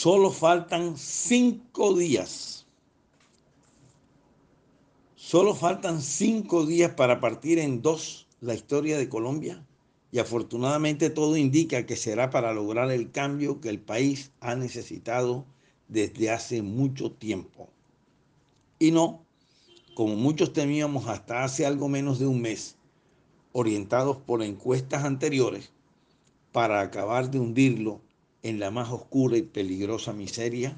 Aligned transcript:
Solo 0.00 0.30
faltan 0.30 0.96
cinco 0.96 1.92
días. 1.92 2.64
Solo 5.16 5.56
faltan 5.56 6.02
cinco 6.02 6.64
días 6.64 6.92
para 6.92 7.20
partir 7.20 7.58
en 7.58 7.82
dos 7.82 8.28
la 8.40 8.54
historia 8.54 8.96
de 8.96 9.08
Colombia 9.08 9.66
y 10.12 10.20
afortunadamente 10.20 11.10
todo 11.10 11.36
indica 11.36 11.84
que 11.84 11.96
será 11.96 12.30
para 12.30 12.54
lograr 12.54 12.92
el 12.92 13.10
cambio 13.10 13.60
que 13.60 13.70
el 13.70 13.80
país 13.80 14.30
ha 14.38 14.54
necesitado 14.54 15.46
desde 15.88 16.30
hace 16.30 16.62
mucho 16.62 17.10
tiempo. 17.10 17.68
Y 18.78 18.92
no, 18.92 19.26
como 19.94 20.14
muchos 20.14 20.52
temíamos 20.52 21.08
hasta 21.08 21.42
hace 21.42 21.66
algo 21.66 21.88
menos 21.88 22.20
de 22.20 22.28
un 22.28 22.40
mes, 22.40 22.76
orientados 23.50 24.16
por 24.18 24.44
encuestas 24.44 25.02
anteriores, 25.02 25.72
para 26.52 26.82
acabar 26.82 27.32
de 27.32 27.40
hundirlo 27.40 28.00
en 28.42 28.60
la 28.60 28.70
más 28.70 28.90
oscura 28.90 29.36
y 29.36 29.42
peligrosa 29.42 30.12
miseria, 30.12 30.76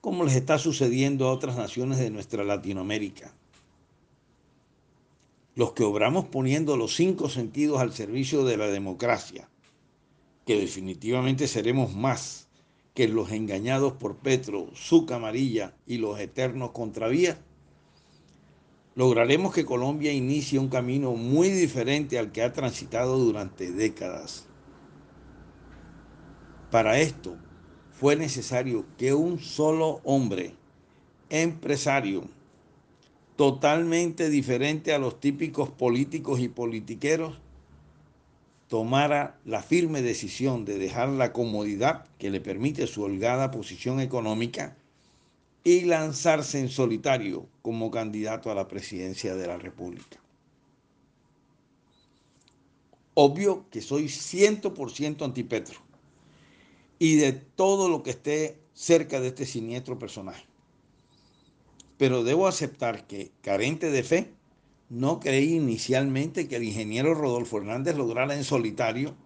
como 0.00 0.24
les 0.24 0.34
está 0.34 0.58
sucediendo 0.58 1.28
a 1.28 1.32
otras 1.32 1.56
naciones 1.56 1.98
de 1.98 2.10
nuestra 2.10 2.44
Latinoamérica. 2.44 3.32
Los 5.54 5.72
que 5.72 5.84
obramos 5.84 6.26
poniendo 6.26 6.76
los 6.76 6.94
cinco 6.94 7.28
sentidos 7.28 7.80
al 7.80 7.92
servicio 7.92 8.44
de 8.44 8.56
la 8.56 8.66
democracia, 8.66 9.48
que 10.46 10.58
definitivamente 10.58 11.46
seremos 11.46 11.94
más 11.94 12.48
que 12.94 13.08
los 13.08 13.30
engañados 13.30 13.94
por 13.94 14.16
Petro, 14.16 14.68
su 14.74 15.06
camarilla 15.06 15.74
y 15.86 15.98
los 15.98 16.18
eternos 16.18 16.72
contravías, 16.72 17.38
lograremos 18.94 19.54
que 19.54 19.64
Colombia 19.64 20.12
inicie 20.12 20.58
un 20.58 20.68
camino 20.68 21.12
muy 21.12 21.48
diferente 21.48 22.18
al 22.18 22.32
que 22.32 22.42
ha 22.42 22.52
transitado 22.52 23.18
durante 23.18 23.70
décadas. 23.70 24.46
Para 26.72 26.98
esto 26.98 27.36
fue 28.00 28.16
necesario 28.16 28.86
que 28.96 29.12
un 29.12 29.38
solo 29.38 30.00
hombre, 30.04 30.54
empresario, 31.28 32.24
totalmente 33.36 34.30
diferente 34.30 34.94
a 34.94 34.98
los 34.98 35.20
típicos 35.20 35.68
políticos 35.68 36.40
y 36.40 36.48
politiqueros, 36.48 37.36
tomara 38.68 39.38
la 39.44 39.62
firme 39.62 40.00
decisión 40.00 40.64
de 40.64 40.78
dejar 40.78 41.10
la 41.10 41.34
comodidad 41.34 42.06
que 42.16 42.30
le 42.30 42.40
permite 42.40 42.86
su 42.86 43.02
holgada 43.02 43.50
posición 43.50 44.00
económica 44.00 44.74
y 45.64 45.82
lanzarse 45.82 46.58
en 46.58 46.70
solitario 46.70 47.46
como 47.60 47.90
candidato 47.90 48.50
a 48.50 48.54
la 48.54 48.68
presidencia 48.68 49.36
de 49.36 49.46
la 49.46 49.58
República. 49.58 50.18
Obvio 53.12 53.66
que 53.68 53.82
soy 53.82 54.04
100% 54.04 55.22
antipetro 55.22 55.91
y 57.02 57.16
de 57.16 57.32
todo 57.32 57.88
lo 57.88 58.04
que 58.04 58.10
esté 58.10 58.60
cerca 58.74 59.20
de 59.20 59.26
este 59.26 59.44
siniestro 59.44 59.98
personaje. 59.98 60.44
Pero 61.98 62.22
debo 62.22 62.46
aceptar 62.46 63.08
que, 63.08 63.32
carente 63.40 63.90
de 63.90 64.04
fe, 64.04 64.32
no 64.88 65.18
creí 65.18 65.54
inicialmente 65.54 66.46
que 66.46 66.54
el 66.54 66.62
ingeniero 66.62 67.14
Rodolfo 67.14 67.56
Hernández 67.58 67.96
lograra 67.96 68.36
en 68.36 68.44
solitario 68.44 69.16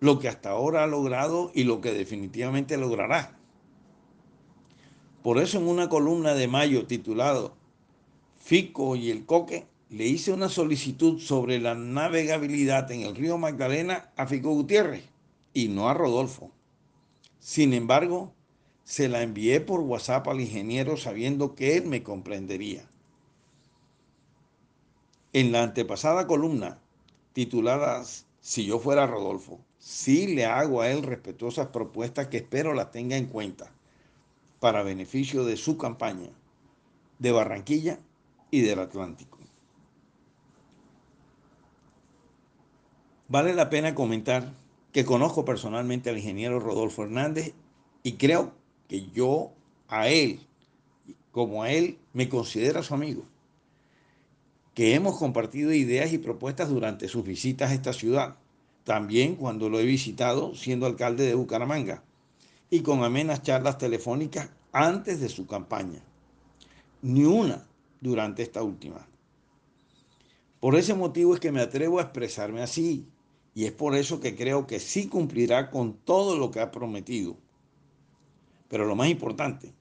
lo 0.00 0.18
que 0.18 0.28
hasta 0.28 0.50
ahora 0.50 0.84
ha 0.84 0.86
logrado 0.86 1.50
y 1.54 1.64
lo 1.64 1.80
que 1.80 1.94
definitivamente 1.94 2.76
logrará. 2.76 3.38
Por 5.22 5.38
eso 5.38 5.56
en 5.56 5.68
una 5.68 5.88
columna 5.88 6.34
de 6.34 6.46
mayo 6.46 6.86
titulado 6.86 7.56
Fico 8.38 8.96
y 8.96 9.10
el 9.10 9.24
Coque, 9.24 9.66
le 9.88 10.08
hice 10.08 10.30
una 10.30 10.50
solicitud 10.50 11.18
sobre 11.20 11.58
la 11.58 11.74
navegabilidad 11.74 12.90
en 12.92 13.00
el 13.00 13.16
río 13.16 13.38
Magdalena 13.38 14.12
a 14.14 14.26
Fico 14.26 14.50
Gutiérrez 14.50 15.08
y 15.54 15.68
no 15.68 15.88
a 15.88 15.94
Rodolfo. 15.94 16.52
Sin 17.42 17.74
embargo, 17.74 18.32
se 18.84 19.08
la 19.08 19.20
envié 19.20 19.60
por 19.60 19.80
WhatsApp 19.80 20.28
al 20.28 20.40
ingeniero 20.40 20.96
sabiendo 20.96 21.56
que 21.56 21.76
él 21.76 21.86
me 21.86 22.04
comprendería. 22.04 22.88
En 25.32 25.50
la 25.50 25.64
antepasada 25.64 26.28
columna, 26.28 26.78
titulada 27.32 28.04
Si 28.40 28.64
yo 28.64 28.78
fuera 28.78 29.08
Rodolfo, 29.08 29.58
sí 29.80 30.28
le 30.28 30.46
hago 30.46 30.82
a 30.82 30.90
él 30.90 31.02
respetuosas 31.02 31.66
propuestas 31.66 32.28
que 32.28 32.36
espero 32.36 32.74
las 32.74 32.92
tenga 32.92 33.16
en 33.16 33.26
cuenta 33.26 33.72
para 34.60 34.84
beneficio 34.84 35.44
de 35.44 35.56
su 35.56 35.76
campaña, 35.76 36.30
de 37.18 37.32
Barranquilla 37.32 37.98
y 38.52 38.60
del 38.60 38.78
Atlántico. 38.78 39.38
Vale 43.26 43.52
la 43.52 43.68
pena 43.68 43.96
comentar 43.96 44.61
que 44.92 45.04
conozco 45.04 45.44
personalmente 45.44 46.10
al 46.10 46.18
ingeniero 46.18 46.60
Rodolfo 46.60 47.02
Hernández 47.02 47.54
y 48.02 48.12
creo 48.12 48.52
que 48.88 49.10
yo 49.10 49.52
a 49.88 50.08
él, 50.08 50.40
como 51.30 51.62
a 51.62 51.70
él, 51.70 51.98
me 52.12 52.28
considero 52.28 52.82
su 52.82 52.94
amigo, 52.94 53.24
que 54.74 54.94
hemos 54.94 55.18
compartido 55.18 55.72
ideas 55.72 56.12
y 56.12 56.18
propuestas 56.18 56.68
durante 56.68 57.08
sus 57.08 57.24
visitas 57.24 57.70
a 57.70 57.74
esta 57.74 57.92
ciudad, 57.92 58.36
también 58.84 59.36
cuando 59.36 59.68
lo 59.68 59.80
he 59.80 59.84
visitado 59.84 60.54
siendo 60.54 60.86
alcalde 60.86 61.26
de 61.26 61.34
Bucaramanga, 61.34 62.02
y 62.70 62.80
con 62.80 63.04
amenas 63.04 63.42
charlas 63.42 63.78
telefónicas 63.78 64.50
antes 64.72 65.20
de 65.20 65.28
su 65.28 65.46
campaña, 65.46 66.02
ni 67.02 67.24
una 67.24 67.66
durante 68.00 68.42
esta 68.42 68.62
última. 68.62 69.06
Por 70.58 70.76
ese 70.76 70.94
motivo 70.94 71.34
es 71.34 71.40
que 71.40 71.52
me 71.52 71.60
atrevo 71.60 71.98
a 71.98 72.02
expresarme 72.02 72.62
así, 72.62 73.06
y 73.54 73.64
es 73.64 73.72
por 73.72 73.94
eso 73.94 74.20
que 74.20 74.34
creo 74.34 74.66
que 74.66 74.80
sí 74.80 75.08
cumplirá 75.08 75.70
con 75.70 75.94
todo 75.94 76.36
lo 76.36 76.50
que 76.50 76.60
ha 76.60 76.70
prometido. 76.70 77.36
Pero 78.68 78.86
lo 78.86 78.96
más 78.96 79.08
importante, 79.08 79.74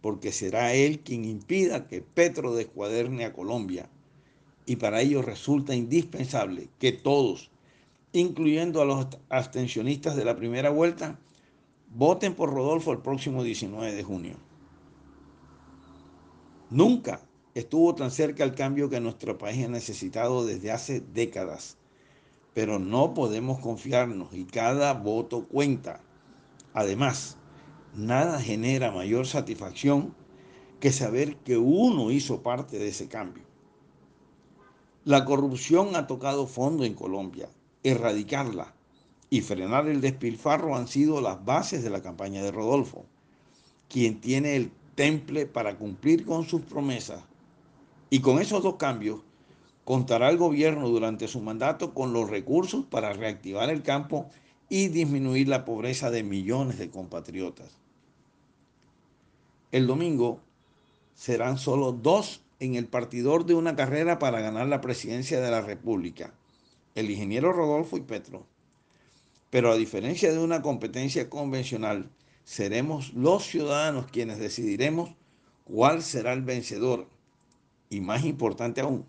porque 0.00 0.32
será 0.32 0.74
él 0.74 1.00
quien 1.00 1.24
impida 1.24 1.86
que 1.86 2.02
Petro 2.02 2.54
descuaderne 2.54 3.24
a 3.24 3.32
Colombia. 3.32 3.88
Y 4.66 4.76
para 4.76 5.00
ello 5.00 5.22
resulta 5.22 5.76
indispensable 5.76 6.68
que 6.80 6.90
todos, 6.90 7.52
incluyendo 8.12 8.82
a 8.82 8.84
los 8.84 9.06
abstencionistas 9.28 10.16
de 10.16 10.24
la 10.24 10.34
primera 10.34 10.70
vuelta, 10.70 11.20
voten 11.94 12.34
por 12.34 12.52
Rodolfo 12.52 12.90
el 12.90 12.98
próximo 12.98 13.44
19 13.44 13.94
de 13.94 14.02
junio. 14.02 14.36
Nunca 16.70 17.20
estuvo 17.54 17.94
tan 17.94 18.10
cerca 18.10 18.42
el 18.42 18.56
cambio 18.56 18.90
que 18.90 19.00
nuestro 19.00 19.38
país 19.38 19.64
ha 19.64 19.68
necesitado 19.68 20.44
desde 20.44 20.72
hace 20.72 21.00
décadas 21.00 21.78
pero 22.56 22.78
no 22.78 23.12
podemos 23.12 23.58
confiarnos 23.58 24.32
y 24.32 24.46
cada 24.46 24.94
voto 24.94 25.46
cuenta. 25.46 26.00
Además, 26.72 27.36
nada 27.94 28.40
genera 28.40 28.90
mayor 28.90 29.26
satisfacción 29.26 30.14
que 30.80 30.90
saber 30.90 31.36
que 31.36 31.58
uno 31.58 32.10
hizo 32.10 32.42
parte 32.42 32.78
de 32.78 32.88
ese 32.88 33.08
cambio. 33.08 33.44
La 35.04 35.26
corrupción 35.26 35.96
ha 35.96 36.06
tocado 36.06 36.46
fondo 36.46 36.86
en 36.86 36.94
Colombia. 36.94 37.50
Erradicarla 37.82 38.72
y 39.28 39.42
frenar 39.42 39.86
el 39.86 40.00
despilfarro 40.00 40.76
han 40.76 40.88
sido 40.88 41.20
las 41.20 41.44
bases 41.44 41.84
de 41.84 41.90
la 41.90 42.00
campaña 42.00 42.42
de 42.42 42.52
Rodolfo, 42.52 43.04
quien 43.90 44.18
tiene 44.22 44.56
el 44.56 44.72
temple 44.94 45.44
para 45.44 45.76
cumplir 45.76 46.24
con 46.24 46.46
sus 46.46 46.62
promesas. 46.62 47.22
Y 48.08 48.20
con 48.20 48.40
esos 48.40 48.62
dos 48.62 48.76
cambios 48.76 49.20
Contará 49.86 50.30
el 50.30 50.36
gobierno 50.36 50.88
durante 50.88 51.28
su 51.28 51.40
mandato 51.40 51.94
con 51.94 52.12
los 52.12 52.28
recursos 52.28 52.84
para 52.86 53.12
reactivar 53.12 53.70
el 53.70 53.84
campo 53.84 54.28
y 54.68 54.88
disminuir 54.88 55.46
la 55.46 55.64
pobreza 55.64 56.10
de 56.10 56.24
millones 56.24 56.76
de 56.78 56.90
compatriotas. 56.90 57.70
El 59.70 59.86
domingo 59.86 60.40
serán 61.14 61.56
solo 61.56 61.92
dos 61.92 62.42
en 62.58 62.74
el 62.74 62.88
partidor 62.88 63.46
de 63.46 63.54
una 63.54 63.76
carrera 63.76 64.18
para 64.18 64.40
ganar 64.40 64.66
la 64.66 64.80
presidencia 64.80 65.40
de 65.40 65.52
la 65.52 65.60
República, 65.60 66.34
el 66.96 67.08
ingeniero 67.08 67.52
Rodolfo 67.52 67.96
y 67.96 68.00
Petro. 68.00 68.44
Pero 69.50 69.70
a 69.70 69.76
diferencia 69.76 70.32
de 70.32 70.40
una 70.40 70.62
competencia 70.62 71.30
convencional, 71.30 72.10
seremos 72.42 73.14
los 73.14 73.44
ciudadanos 73.44 74.06
quienes 74.10 74.40
decidiremos 74.40 75.10
cuál 75.62 76.02
será 76.02 76.32
el 76.32 76.42
vencedor 76.42 77.06
y 77.88 78.00
más 78.00 78.24
importante 78.24 78.80
aún, 78.80 79.06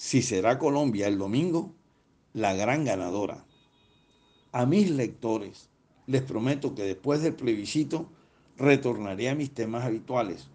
si 0.00 0.22
será 0.22 0.58
Colombia 0.58 1.08
el 1.08 1.18
domingo 1.18 1.74
la 2.32 2.54
gran 2.54 2.86
ganadora. 2.86 3.44
A 4.50 4.64
mis 4.64 4.90
lectores 4.90 5.68
les 6.06 6.22
prometo 6.22 6.74
que 6.74 6.84
después 6.84 7.20
del 7.20 7.34
plebiscito 7.34 8.08
retornaré 8.56 9.28
a 9.28 9.34
mis 9.34 9.52
temas 9.52 9.84
habituales, 9.84 10.48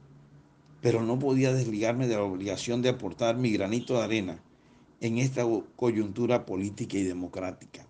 pero 0.82 1.04
no 1.04 1.20
podía 1.20 1.54
desligarme 1.54 2.08
de 2.08 2.16
la 2.16 2.24
obligación 2.24 2.82
de 2.82 2.90
aportar 2.90 3.38
mi 3.38 3.52
granito 3.52 3.94
de 3.94 4.04
arena 4.04 4.40
en 5.00 5.20
esta 5.20 5.44
coyuntura 5.76 6.48
política 6.48 6.98
y 6.98 7.04
democrática. 7.04 7.86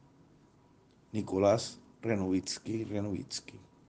Nicolás 1.13 1.79
Renovitsky 2.01 2.83
Renovitsky. 2.83 3.64